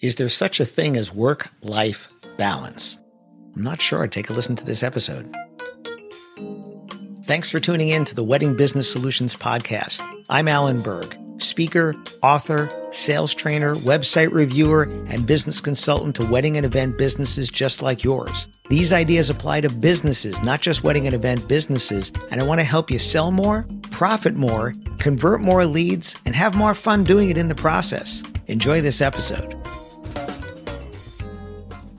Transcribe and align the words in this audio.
Is 0.00 0.14
there 0.14 0.28
such 0.28 0.60
a 0.60 0.64
thing 0.64 0.96
as 0.96 1.12
work 1.12 1.50
life 1.60 2.06
balance? 2.36 3.00
I'm 3.56 3.64
not 3.64 3.80
sure. 3.80 4.06
Take 4.06 4.30
a 4.30 4.32
listen 4.32 4.54
to 4.54 4.64
this 4.64 4.84
episode. 4.84 5.34
Thanks 7.24 7.50
for 7.50 7.58
tuning 7.58 7.88
in 7.88 8.04
to 8.04 8.14
the 8.14 8.22
Wedding 8.22 8.56
Business 8.56 8.88
Solutions 8.90 9.34
Podcast. 9.34 10.00
I'm 10.30 10.46
Alan 10.46 10.82
Berg, 10.82 11.16
speaker, 11.38 11.96
author, 12.22 12.70
sales 12.92 13.34
trainer, 13.34 13.74
website 13.74 14.30
reviewer, 14.30 14.84
and 15.08 15.26
business 15.26 15.60
consultant 15.60 16.14
to 16.14 16.30
wedding 16.30 16.56
and 16.56 16.64
event 16.64 16.96
businesses 16.96 17.48
just 17.48 17.82
like 17.82 18.04
yours. 18.04 18.46
These 18.68 18.92
ideas 18.92 19.30
apply 19.30 19.62
to 19.62 19.68
businesses, 19.68 20.40
not 20.44 20.60
just 20.60 20.84
wedding 20.84 21.06
and 21.06 21.14
event 21.14 21.48
businesses, 21.48 22.12
and 22.30 22.40
I 22.40 22.44
want 22.44 22.60
to 22.60 22.64
help 22.64 22.88
you 22.88 23.00
sell 23.00 23.32
more, 23.32 23.66
profit 23.90 24.36
more, 24.36 24.74
convert 24.98 25.40
more 25.40 25.66
leads, 25.66 26.14
and 26.24 26.36
have 26.36 26.54
more 26.54 26.74
fun 26.74 27.02
doing 27.02 27.30
it 27.30 27.36
in 27.36 27.48
the 27.48 27.56
process. 27.56 28.22
Enjoy 28.46 28.80
this 28.80 29.00
episode. 29.00 29.56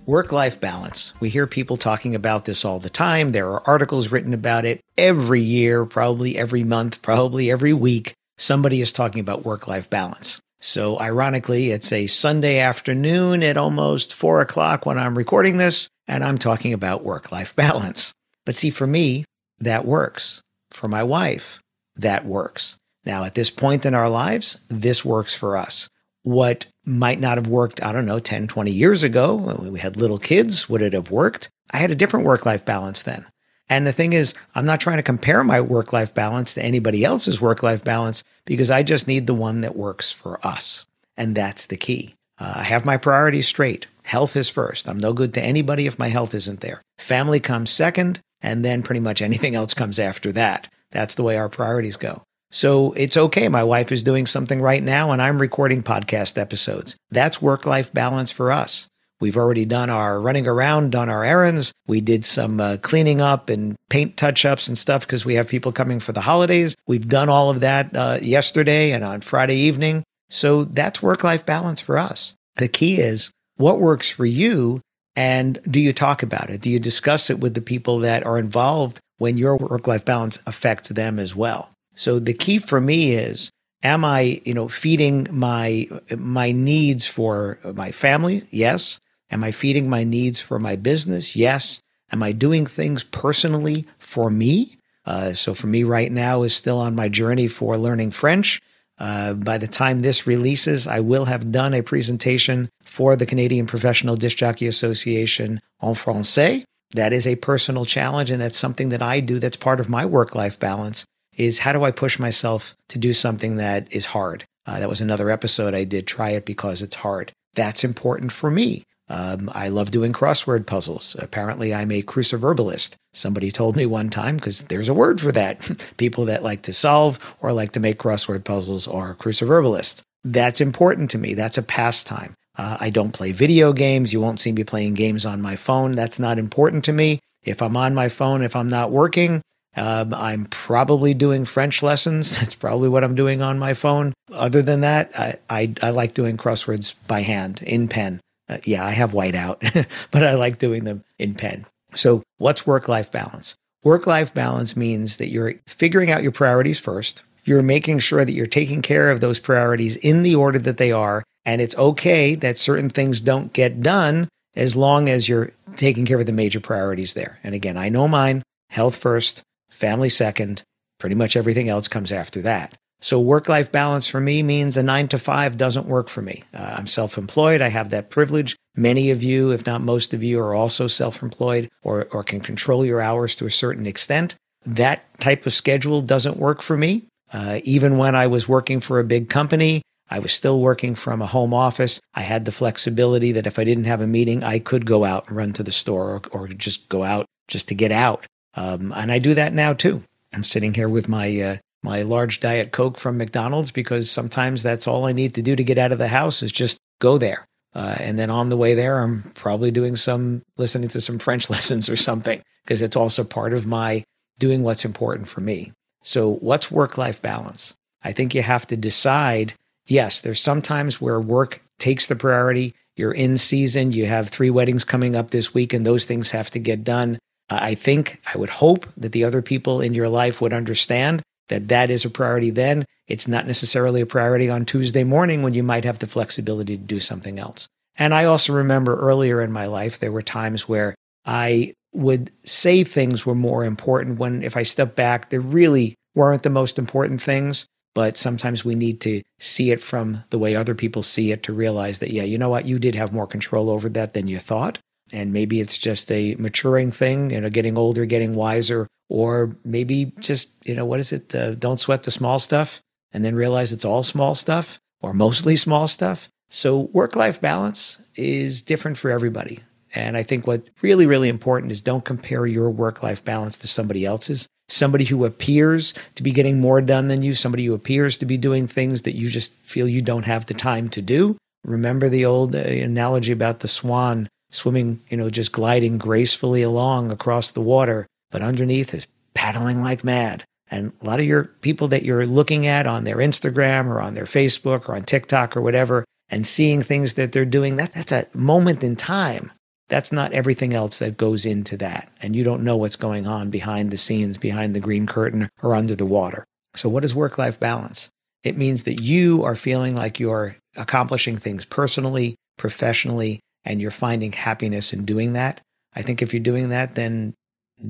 Work 0.09 0.31
life 0.31 0.59
balance. 0.59 1.13
We 1.19 1.29
hear 1.29 1.45
people 1.45 1.77
talking 1.77 2.15
about 2.15 2.45
this 2.45 2.65
all 2.65 2.79
the 2.79 2.89
time. 2.89 3.29
There 3.29 3.51
are 3.51 3.61
articles 3.69 4.09
written 4.09 4.33
about 4.33 4.65
it 4.65 4.81
every 4.97 5.39
year, 5.39 5.85
probably 5.85 6.35
every 6.35 6.63
month, 6.63 7.03
probably 7.03 7.51
every 7.51 7.73
week. 7.73 8.15
Somebody 8.35 8.81
is 8.81 8.91
talking 8.91 9.19
about 9.19 9.45
work 9.45 9.67
life 9.67 9.87
balance. 9.87 10.41
So, 10.61 10.99
ironically, 10.99 11.69
it's 11.69 11.91
a 11.91 12.07
Sunday 12.07 12.57
afternoon 12.57 13.43
at 13.43 13.55
almost 13.55 14.15
four 14.15 14.41
o'clock 14.41 14.83
when 14.83 14.97
I'm 14.97 15.15
recording 15.15 15.57
this, 15.57 15.87
and 16.07 16.23
I'm 16.23 16.39
talking 16.39 16.73
about 16.73 17.03
work 17.03 17.31
life 17.31 17.55
balance. 17.55 18.11
But 18.47 18.55
see, 18.55 18.71
for 18.71 18.87
me, 18.87 19.25
that 19.59 19.85
works. 19.85 20.41
For 20.71 20.87
my 20.87 21.03
wife, 21.03 21.59
that 21.97 22.25
works. 22.25 22.77
Now, 23.05 23.25
at 23.25 23.35
this 23.35 23.51
point 23.51 23.85
in 23.85 23.93
our 23.93 24.09
lives, 24.09 24.57
this 24.69 25.05
works 25.05 25.35
for 25.35 25.55
us 25.55 25.87
what 26.23 26.65
might 26.85 27.19
not 27.19 27.37
have 27.37 27.47
worked, 27.47 27.81
I 27.83 27.91
don't 27.91 28.05
know, 28.05 28.19
10, 28.19 28.47
20 28.47 28.71
years 28.71 29.03
ago 29.03 29.35
when 29.35 29.71
we 29.71 29.79
had 29.79 29.97
little 29.97 30.17
kids, 30.17 30.67
would 30.69 30.81
it 30.81 30.93
have 30.93 31.11
worked? 31.11 31.49
I 31.71 31.77
had 31.77 31.91
a 31.91 31.95
different 31.95 32.25
work 32.25 32.45
life 32.45 32.65
balance 32.65 33.03
then. 33.03 33.25
And 33.69 33.85
the 33.85 33.93
thing 33.93 34.13
is, 34.13 34.33
I'm 34.55 34.65
not 34.65 34.81
trying 34.81 34.97
to 34.97 35.03
compare 35.03 35.43
my 35.43 35.61
work 35.61 35.93
life 35.93 36.13
balance 36.13 36.55
to 36.55 36.63
anybody 36.63 37.05
else's 37.05 37.39
work 37.39 37.61
life 37.61 37.83
balance 37.83 38.23
because 38.45 38.71
I 38.71 38.81
just 38.81 39.07
need 39.07 39.27
the 39.27 39.35
one 39.35 39.61
that 39.61 39.75
works 39.75 40.11
for 40.11 40.45
us. 40.45 40.85
And 41.15 41.35
that's 41.35 41.67
the 41.67 41.77
key. 41.77 42.15
Uh, 42.39 42.53
I 42.57 42.63
have 42.63 42.85
my 42.85 42.97
priorities 42.97 43.47
straight. 43.47 43.85
Health 44.03 44.35
is 44.35 44.49
first. 44.49 44.89
I'm 44.89 44.97
no 44.97 45.13
good 45.13 45.35
to 45.35 45.41
anybody 45.41 45.85
if 45.85 45.99
my 45.99 46.07
health 46.07 46.33
isn't 46.33 46.61
there. 46.61 46.81
Family 46.97 47.39
comes 47.39 47.69
second, 47.69 48.19
and 48.41 48.65
then 48.65 48.81
pretty 48.81 49.01
much 49.01 49.21
anything 49.21 49.53
else 49.55 49.73
comes 49.73 49.99
after 49.99 50.31
that. 50.31 50.67
That's 50.91 51.13
the 51.13 51.23
way 51.23 51.37
our 51.37 51.49
priorities 51.49 51.97
go. 51.97 52.23
So 52.51 52.93
it's 52.93 53.17
okay. 53.17 53.47
My 53.47 53.63
wife 53.63 53.91
is 53.91 54.03
doing 54.03 54.25
something 54.25 54.61
right 54.61 54.81
now 54.81 55.11
and 55.11 55.21
I'm 55.21 55.39
recording 55.39 55.83
podcast 55.83 56.37
episodes. 56.37 56.95
That's 57.11 57.41
work 57.41 57.65
life 57.65 57.93
balance 57.93 58.31
for 58.31 58.51
us. 58.51 58.87
We've 59.21 59.37
already 59.37 59.65
done 59.65 59.89
our 59.89 60.19
running 60.19 60.47
around, 60.47 60.91
done 60.91 61.09
our 61.09 61.23
errands. 61.23 61.73
We 61.87 61.99
did 61.99 62.23
some 62.23 62.59
uh, 62.59 62.77
cleaning 62.77 63.19
up 63.19 63.49
and 63.49 63.75
paint 63.89 64.15
touch 64.15 64.45
ups 64.45 64.67
and 64.67 64.77
stuff 64.77 65.01
because 65.01 65.25
we 65.25 65.35
have 65.35 65.47
people 65.47 65.71
coming 65.71 65.99
for 65.99 66.13
the 66.13 66.21
holidays. 66.21 66.75
We've 66.87 67.07
done 67.07 67.27
all 67.27 67.49
of 67.49 67.59
that 67.59 67.95
uh, 67.95 68.19
yesterday 68.21 68.91
and 68.91 69.03
on 69.03 69.21
Friday 69.21 69.57
evening. 69.57 70.03
So 70.29 70.63
that's 70.63 71.03
work 71.03 71.23
life 71.23 71.45
balance 71.45 71.81
for 71.81 71.97
us. 71.97 72.33
The 72.55 72.69
key 72.69 72.99
is 72.99 73.29
what 73.57 73.79
works 73.79 74.09
for 74.09 74.25
you 74.25 74.81
and 75.15 75.59
do 75.69 75.81
you 75.81 75.91
talk 75.91 76.23
about 76.23 76.49
it? 76.49 76.61
Do 76.61 76.69
you 76.69 76.79
discuss 76.79 77.29
it 77.29 77.39
with 77.39 77.53
the 77.53 77.61
people 77.61 77.99
that 77.99 78.25
are 78.25 78.37
involved 78.37 78.99
when 79.17 79.37
your 79.37 79.57
work 79.57 79.85
life 79.85 80.05
balance 80.05 80.39
affects 80.45 80.89
them 80.89 81.19
as 81.19 81.35
well? 81.35 81.69
So 81.99 82.17
the 82.17 82.33
key 82.33 82.59
for 82.59 82.79
me 82.79 83.11
is 83.11 83.51
am 83.83 84.05
I, 84.05 84.41
you 84.45 84.53
know, 84.53 84.69
feeding 84.69 85.27
my 85.31 85.89
my 86.17 86.53
needs 86.53 87.05
for 87.05 87.59
my 87.75 87.91
family? 87.91 88.47
Yes. 88.51 89.01
Am 89.31 89.43
I 89.43 89.51
feeding 89.51 89.89
my 89.89 90.05
needs 90.05 90.39
for 90.39 90.59
my 90.59 90.77
business? 90.77 91.35
Yes. 91.35 91.81
Am 92.13 92.23
I 92.23 92.31
doing 92.31 92.65
things 92.65 93.03
personally 93.03 93.85
for 93.97 94.29
me? 94.29 94.77
Uh, 95.05 95.33
so 95.33 95.53
for 95.53 95.67
me 95.67 95.83
right 95.83 96.11
now 96.11 96.43
is 96.43 96.55
still 96.55 96.79
on 96.79 96.95
my 96.95 97.09
journey 97.09 97.49
for 97.49 97.77
learning 97.77 98.11
French. 98.11 98.61
Uh, 98.97 99.33
by 99.33 99.57
the 99.57 99.67
time 99.67 100.01
this 100.01 100.25
releases, 100.25 100.87
I 100.87 101.01
will 101.01 101.25
have 101.25 101.51
done 101.51 101.73
a 101.73 101.83
presentation 101.83 102.69
for 102.83 103.17
the 103.17 103.25
Canadian 103.25 103.67
Professional 103.67 104.15
Disc 104.15 104.37
Jockey 104.37 104.67
Association 104.67 105.59
en 105.81 105.95
français. 105.95 106.63
That 106.91 107.11
is 107.11 107.27
a 107.27 107.35
personal 107.35 107.85
challenge, 107.85 108.31
and 108.31 108.41
that's 108.41 108.57
something 108.57 108.89
that 108.89 109.01
I 109.01 109.19
do 109.19 109.37
that's 109.37 109.57
part 109.57 109.79
of 109.81 109.89
my 109.89 110.05
work 110.05 110.33
life 110.33 110.57
balance 110.57 111.05
is 111.39 111.57
how 111.57 111.73
do 111.73 111.83
I 111.83 111.91
push 111.91 112.19
myself 112.19 112.75
to 112.89 112.99
do 112.99 113.13
something 113.13 113.55
that 113.55 113.91
is 113.91 114.05
hard? 114.05 114.45
Uh, 114.65 114.79
that 114.79 114.89
was 114.89 115.01
another 115.01 115.29
episode 115.29 115.73
I 115.73 115.85
did. 115.85 116.05
Try 116.05 116.31
it 116.31 116.45
because 116.45 116.81
it's 116.81 116.95
hard. 116.95 117.31
That's 117.55 117.83
important 117.83 118.31
for 118.31 118.51
me. 118.51 118.83
Um, 119.07 119.49
I 119.55 119.69
love 119.69 119.89
doing 119.89 120.13
crossword 120.13 120.67
puzzles. 120.67 121.15
Apparently, 121.17 121.73
I'm 121.73 121.91
a 121.91 122.03
cruciverbalist. 122.03 122.93
Somebody 123.13 123.49
told 123.49 123.75
me 123.75 123.87
one 123.87 124.11
time, 124.11 124.35
because 124.35 124.63
there's 124.63 124.89
a 124.89 124.93
word 124.93 125.19
for 125.19 125.31
that. 125.31 125.67
People 125.97 126.25
that 126.25 126.43
like 126.43 126.61
to 126.63 126.73
solve 126.73 127.17
or 127.41 127.51
like 127.51 127.71
to 127.71 127.79
make 127.79 127.97
crossword 127.97 128.43
puzzles 128.43 128.87
are 128.87 129.15
cruciverbalists. 129.15 130.03
That's 130.23 130.61
important 130.61 131.09
to 131.11 131.17
me. 131.17 131.33
That's 131.33 131.57
a 131.57 131.63
pastime. 131.63 132.35
Uh, 132.55 132.77
I 132.79 132.89
don't 132.89 133.13
play 133.13 133.31
video 133.31 133.73
games. 133.73 134.13
You 134.13 134.19
won't 134.19 134.39
see 134.39 134.51
me 134.51 134.63
playing 134.63 134.93
games 134.93 135.25
on 135.25 135.41
my 135.41 135.55
phone. 135.55 135.93
That's 135.93 136.19
not 136.19 136.37
important 136.37 136.85
to 136.85 136.93
me. 136.93 137.19
If 137.43 137.61
I'm 137.61 137.77
on 137.77 137.95
my 137.95 138.09
phone, 138.09 138.43
if 138.43 138.55
I'm 138.55 138.69
not 138.69 138.91
working, 138.91 139.41
um, 139.75 140.13
I'm 140.13 140.45
probably 140.45 141.13
doing 141.13 141.45
French 141.45 141.83
lessons. 141.83 142.31
That's 142.39 142.55
probably 142.55 142.89
what 142.89 143.03
I'm 143.03 143.15
doing 143.15 143.41
on 143.41 143.59
my 143.59 143.73
phone. 143.73 144.13
Other 144.31 144.61
than 144.61 144.81
that, 144.81 145.11
I, 145.17 145.35
I, 145.49 145.73
I 145.81 145.89
like 145.91 146.13
doing 146.13 146.37
crosswords 146.37 146.93
by 147.07 147.21
hand 147.21 147.61
in 147.63 147.87
pen. 147.87 148.19
Uh, 148.47 148.57
yeah, 148.63 148.85
I 148.85 148.91
have 148.91 149.11
whiteout, 149.11 149.87
but 150.11 150.23
I 150.23 150.33
like 150.33 150.57
doing 150.57 150.83
them 150.83 151.03
in 151.19 151.35
pen. 151.35 151.65
So, 151.95 152.23
what's 152.37 152.65
work 152.65 152.87
life 152.87 153.11
balance? 153.11 153.55
Work 153.83 154.07
life 154.07 154.33
balance 154.33 154.75
means 154.75 155.17
that 155.17 155.29
you're 155.29 155.53
figuring 155.67 156.11
out 156.11 156.23
your 156.23 156.31
priorities 156.31 156.79
first. 156.79 157.23
You're 157.45 157.63
making 157.63 157.99
sure 157.99 158.25
that 158.25 158.33
you're 158.33 158.45
taking 158.45 158.81
care 158.81 159.09
of 159.09 159.21
those 159.21 159.39
priorities 159.39 159.95
in 159.97 160.23
the 160.23 160.35
order 160.35 160.59
that 160.59 160.77
they 160.77 160.91
are. 160.91 161.23
And 161.45 161.61
it's 161.61 161.77
okay 161.77 162.35
that 162.35 162.57
certain 162.57 162.89
things 162.89 163.21
don't 163.21 163.53
get 163.53 163.81
done 163.81 164.27
as 164.55 164.75
long 164.75 165.09
as 165.09 165.29
you're 165.29 165.51
taking 165.77 166.05
care 166.05 166.19
of 166.19 166.25
the 166.25 166.33
major 166.33 166.59
priorities 166.59 167.13
there. 167.13 167.39
And 167.43 167.55
again, 167.55 167.77
I 167.77 167.89
know 167.89 168.07
mine 168.07 168.43
health 168.69 168.95
first, 168.95 169.41
family 169.79 170.09
second. 170.09 170.63
Pretty 170.99 171.15
much 171.15 171.35
everything 171.35 171.69
else 171.69 171.87
comes 171.87 172.11
after 172.11 172.41
that. 172.41 172.75
So 173.01 173.19
work 173.19 173.47
life 173.47 173.71
balance 173.71 174.07
for 174.07 174.19
me 174.19 174.43
means 174.43 174.75
a 174.75 174.83
nine 174.83 175.07
to 175.07 175.17
five 175.17 175.55
doesn't 175.55 175.87
work 175.87 176.09
for 176.09 176.21
me. 176.21 176.43
Uh, 176.53 176.75
I'm 176.77 176.87
self 176.87 177.17
employed. 177.17 177.61
I 177.61 177.69
have 177.69 177.91
that 177.91 178.09
privilege. 178.09 178.57
Many 178.75 179.09
of 179.11 179.23
you, 179.23 179.51
if 179.51 179.65
not 179.65 179.81
most 179.81 180.13
of 180.13 180.21
you, 180.21 180.39
are 180.41 180.53
also 180.53 180.87
self 180.87 181.23
employed 181.23 181.69
or, 181.81 182.07
or 182.11 182.23
can 182.23 182.41
control 182.41 182.85
your 182.85 182.99
hours 182.99 183.35
to 183.37 183.45
a 183.45 183.51
certain 183.51 183.87
extent. 183.87 184.35
That 184.65 185.05
type 185.21 185.45
of 185.45 185.53
schedule 185.53 186.01
doesn't 186.01 186.37
work 186.37 186.61
for 186.61 186.75
me. 186.75 187.05
Uh, 187.31 187.61
even 187.63 187.97
when 187.97 188.15
I 188.15 188.27
was 188.27 188.49
working 188.49 188.81
for 188.81 188.99
a 188.99 189.05
big 189.05 189.29
company, 189.29 189.81
I 190.09 190.19
was 190.19 190.33
still 190.33 190.59
working 190.59 190.95
from 190.95 191.21
a 191.21 191.27
home 191.27 191.53
office. 191.53 192.01
I 192.15 192.21
had 192.21 192.43
the 192.43 192.51
flexibility 192.51 193.31
that 193.33 193.47
if 193.47 193.59
I 193.59 193.63
didn't 193.63 193.83
have 193.85 194.01
a 194.01 194.07
meeting, 194.07 194.43
I 194.43 194.59
could 194.59 194.85
go 194.85 195.05
out 195.05 195.27
and 195.27 195.37
run 195.37 195.53
to 195.53 195.63
the 195.63 195.71
store 195.71 196.15
or, 196.15 196.21
or 196.31 196.47
just 196.49 196.89
go 196.89 197.03
out 197.03 197.25
just 197.47 197.67
to 197.69 197.75
get 197.75 197.91
out. 197.91 198.25
Um, 198.55 198.93
and 198.95 199.11
I 199.11 199.19
do 199.19 199.33
that 199.35 199.53
now 199.53 199.73
too. 199.73 200.03
I'm 200.33 200.43
sitting 200.43 200.73
here 200.73 200.89
with 200.89 201.09
my 201.09 201.41
uh, 201.41 201.57
my 201.81 202.01
large 202.01 202.39
diet 202.39 202.71
coke 202.71 202.99
from 202.99 203.17
McDonald's 203.17 203.71
because 203.71 204.11
sometimes 204.11 204.63
that's 204.63 204.87
all 204.87 205.05
I 205.05 205.13
need 205.13 205.33
to 205.35 205.41
do 205.41 205.55
to 205.55 205.63
get 205.63 205.77
out 205.77 205.91
of 205.91 205.97
the 205.97 206.07
house 206.07 206.43
is 206.43 206.51
just 206.51 206.77
go 206.99 207.17
there. 207.17 207.45
Uh, 207.73 207.95
and 207.99 208.17
then 208.17 208.29
on 208.29 208.49
the 208.49 208.57
way 208.57 208.73
there, 208.73 208.99
I'm 208.99 209.23
probably 209.35 209.71
doing 209.71 209.95
some 209.95 210.41
listening 210.57 210.89
to 210.89 211.01
some 211.01 211.19
French 211.19 211.49
lessons 211.49 211.87
or 211.87 211.95
something 211.95 212.41
because 212.63 212.81
it's 212.81 212.95
also 212.95 213.23
part 213.23 213.53
of 213.53 213.65
my 213.65 214.03
doing 214.37 214.63
what's 214.63 214.85
important 214.85 215.27
for 215.27 215.41
me. 215.41 215.71
So, 216.01 216.35
what's 216.35 216.71
work 216.71 216.97
life 216.97 217.21
balance? 217.21 217.75
I 218.03 218.11
think 218.11 218.33
you 218.33 218.41
have 218.41 218.65
to 218.67 218.77
decide. 218.77 219.53
Yes, 219.85 220.21
there's 220.21 220.39
sometimes 220.41 221.01
where 221.01 221.19
work 221.19 221.61
takes 221.77 222.07
the 222.07 222.15
priority. 222.15 222.73
You're 222.95 223.13
in 223.13 223.37
season, 223.37 223.91
you 223.91 224.05
have 224.05 224.29
three 224.29 224.49
weddings 224.49 224.83
coming 224.83 225.15
up 225.15 225.31
this 225.31 225.53
week, 225.53 225.73
and 225.73 225.85
those 225.85 226.05
things 226.05 226.31
have 226.31 226.49
to 226.51 226.59
get 226.59 226.83
done. 226.83 227.17
Uh, 227.49 227.59
I 227.61 227.75
think, 227.75 228.21
I 228.33 228.37
would 228.37 228.49
hope 228.49 228.87
that 228.97 229.11
the 229.11 229.23
other 229.23 229.41
people 229.41 229.81
in 229.81 229.93
your 229.93 230.09
life 230.09 230.41
would 230.41 230.53
understand 230.53 231.21
that 231.47 231.67
that 231.69 231.89
is 231.89 232.05
a 232.05 232.09
priority 232.09 232.51
then. 232.51 232.85
It's 233.07 233.27
not 233.27 233.47
necessarily 233.47 234.01
a 234.01 234.05
priority 234.05 234.49
on 234.49 234.65
Tuesday 234.65 235.03
morning 235.03 235.41
when 235.41 235.53
you 235.53 235.63
might 235.63 235.85
have 235.85 235.99
the 235.99 236.07
flexibility 236.07 236.77
to 236.77 236.83
do 236.83 236.99
something 236.99 237.39
else. 237.39 237.67
And 237.97 238.13
I 238.13 238.25
also 238.25 238.53
remember 238.53 238.99
earlier 238.99 239.41
in 239.41 239.51
my 239.51 239.65
life, 239.65 239.99
there 239.99 240.11
were 240.11 240.21
times 240.21 240.69
where 240.69 240.95
I 241.25 241.73
would 241.91 242.31
say 242.43 242.83
things 242.83 243.25
were 243.25 243.35
more 243.35 243.65
important 243.65 244.19
when, 244.19 244.43
if 244.43 244.55
I 244.55 244.63
step 244.63 244.95
back, 244.95 245.29
they 245.29 245.39
really 245.39 245.95
weren't 246.13 246.43
the 246.43 246.49
most 246.49 246.77
important 246.77 247.21
things. 247.21 247.65
But 247.95 248.15
sometimes 248.15 248.63
we 248.63 248.75
need 248.75 249.01
to 249.01 249.23
see 249.39 249.71
it 249.71 249.81
from 249.81 250.23
the 250.29 250.37
way 250.37 250.55
other 250.55 250.75
people 250.75 251.01
see 251.01 251.31
it 251.31 251.41
to 251.43 251.53
realize 251.53 251.99
that, 251.99 252.11
yeah, 252.11 252.23
you 252.23 252.37
know 252.37 252.47
what, 252.47 252.65
you 252.65 252.77
did 252.77 252.93
have 252.93 253.11
more 253.11 253.25
control 253.25 253.69
over 253.69 253.89
that 253.89 254.13
than 254.13 254.27
you 254.27 254.37
thought. 254.37 254.77
And 255.11 255.33
maybe 255.33 255.59
it's 255.59 255.77
just 255.77 256.11
a 256.11 256.35
maturing 256.35 256.91
thing, 256.91 257.31
you 257.31 257.41
know, 257.41 257.49
getting 257.49 257.77
older, 257.77 258.05
getting 258.05 258.35
wiser, 258.35 258.87
or 259.09 259.55
maybe 259.65 260.13
just, 260.19 260.49
you 260.65 260.75
know, 260.75 260.85
what 260.85 260.99
is 260.99 261.11
it? 261.11 261.33
Uh, 261.33 261.55
don't 261.55 261.79
sweat 261.79 262.03
the 262.03 262.11
small 262.11 262.39
stuff 262.39 262.81
and 263.11 263.25
then 263.25 263.35
realize 263.35 263.71
it's 263.71 263.85
all 263.85 264.03
small 264.03 264.35
stuff 264.35 264.79
or 265.01 265.13
mostly 265.13 265.55
small 265.55 265.87
stuff. 265.87 266.29
So 266.49 266.79
work 266.93 267.15
life 267.15 267.41
balance 267.41 267.99
is 268.15 268.61
different 268.61 268.97
for 268.97 269.11
everybody. 269.11 269.59
And 269.95 270.17
I 270.17 270.23
think 270.23 270.45
what 270.45 270.69
really, 270.81 271.05
really 271.05 271.29
important 271.29 271.71
is 271.71 271.81
don't 271.81 272.05
compare 272.05 272.45
your 272.45 272.69
work 272.69 273.01
life 273.01 273.23
balance 273.23 273.57
to 273.59 273.67
somebody 273.67 274.05
else's. 274.05 274.47
Somebody 274.67 275.05
who 275.05 275.25
appears 275.25 275.95
to 276.13 276.21
be 276.21 276.31
getting 276.31 276.59
more 276.59 276.79
done 276.79 277.07
than 277.07 277.23
you, 277.23 277.33
somebody 277.33 277.65
who 277.65 277.73
appears 277.73 278.19
to 278.19 278.25
be 278.25 278.37
doing 278.37 278.67
things 278.67 279.01
that 279.03 279.15
you 279.15 279.29
just 279.29 279.53
feel 279.63 279.87
you 279.87 280.03
don't 280.03 280.27
have 280.27 280.45
the 280.45 280.53
time 280.53 280.89
to 280.89 281.01
do. 281.01 281.37
Remember 281.63 282.07
the 282.07 282.25
old 282.25 282.55
uh, 282.55 282.59
analogy 282.59 283.31
about 283.31 283.61
the 283.61 283.67
swan 283.67 284.27
swimming, 284.51 285.01
you 285.09 285.17
know, 285.17 285.29
just 285.29 285.51
gliding 285.51 285.97
gracefully 285.97 286.61
along 286.61 287.11
across 287.11 287.51
the 287.51 287.61
water, 287.61 288.07
but 288.31 288.41
underneath 288.41 288.93
is 288.93 289.07
paddling 289.33 289.81
like 289.81 290.03
mad. 290.03 290.43
And 290.71 290.91
a 291.01 291.05
lot 291.05 291.19
of 291.19 291.25
your 291.25 291.45
people 291.45 291.87
that 291.89 292.03
you're 292.03 292.25
looking 292.25 292.67
at 292.67 292.85
on 292.85 293.03
their 293.03 293.17
Instagram 293.17 293.87
or 293.87 293.99
on 293.99 294.13
their 294.13 294.25
Facebook 294.25 294.87
or 294.87 294.95
on 294.95 295.03
TikTok 295.03 295.57
or 295.57 295.61
whatever, 295.61 296.05
and 296.29 296.45
seeing 296.45 296.81
things 296.81 297.13
that 297.13 297.31
they're 297.31 297.45
doing, 297.45 297.77
that, 297.77 297.93
that's 297.93 298.11
a 298.11 298.27
moment 298.33 298.83
in 298.83 298.95
time. 298.95 299.51
That's 299.87 300.11
not 300.11 300.33
everything 300.33 300.75
else 300.75 300.99
that 300.99 301.17
goes 301.17 301.45
into 301.45 301.75
that. 301.77 302.11
And 302.21 302.35
you 302.35 302.43
don't 302.43 302.63
know 302.63 302.77
what's 302.77 302.95
going 302.95 303.25
on 303.25 303.49
behind 303.49 303.89
the 303.89 303.97
scenes, 303.97 304.37
behind 304.37 304.75
the 304.75 304.79
green 304.79 305.07
curtain, 305.07 305.49
or 305.63 305.73
under 305.73 305.95
the 305.95 306.05
water. 306.05 306.45
So, 306.75 306.87
what 306.87 307.03
is 307.03 307.15
work 307.15 307.39
life 307.39 307.59
balance? 307.59 308.09
It 308.43 308.55
means 308.55 308.83
that 308.83 309.01
you 309.01 309.43
are 309.43 309.55
feeling 309.55 309.95
like 309.95 310.19
you're 310.19 310.55
accomplishing 310.77 311.37
things 311.37 311.65
personally, 311.65 312.35
professionally, 312.57 313.39
and 313.69 313.79
you're 313.79 313.91
finding 313.91 314.33
happiness 314.33 314.91
in 314.91 315.05
doing 315.05 315.33
that, 315.33 315.61
I 315.95 316.01
think 316.01 316.23
if 316.23 316.33
you're 316.33 316.41
doing 316.41 316.69
that, 316.69 316.95
then 316.95 317.35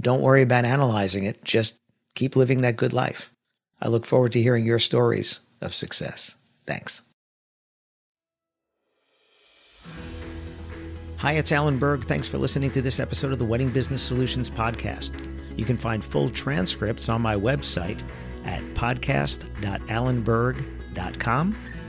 don't 0.01 0.21
worry 0.21 0.41
about 0.41 0.65
analyzing 0.65 1.23
it. 1.23 1.41
Just 1.43 1.77
keep 2.15 2.35
living 2.35 2.59
that 2.61 2.75
good 2.75 2.91
life. 2.93 3.31
I 3.81 3.87
look 3.87 4.05
forward 4.05 4.33
to 4.33 4.41
hearing 4.41 4.65
your 4.65 4.79
stories 4.79 5.39
of 5.61 5.73
success. 5.73 6.35
Thanks. 6.67 7.01
Hi, 11.17 11.31
it's 11.33 11.53
Alan 11.53 11.77
Berg. 11.79 12.05
Thanks 12.05 12.27
for 12.27 12.37
listening 12.37 12.71
to 12.71 12.81
this 12.81 12.99
episode 12.99 13.31
of 13.31 13.39
the 13.39 13.45
Wedding 13.45 13.69
Business 13.69 14.01
Solutions 14.01 14.49
Podcast. 14.49 15.13
You 15.57 15.63
can 15.65 15.77
find 15.77 16.03
full 16.03 16.29
transcripts 16.29 17.07
on 17.09 17.21
my 17.21 17.35
website 17.35 18.01
at 18.45 18.61
podcast.alanberg.com. 18.73 21.57